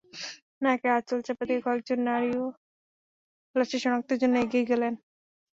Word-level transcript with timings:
নাকে 0.61 0.87
আঁচল 0.97 1.19
চাপা 1.27 1.43
দিয়ে 1.47 1.63
কয়েকজন 1.65 1.99
নারীও 2.07 2.45
লাশটি 3.55 3.77
শনাক্তের 3.83 4.17
জন্য 4.21 4.35
এগিয়ে 4.43 4.69
গেলেন। 4.71 4.93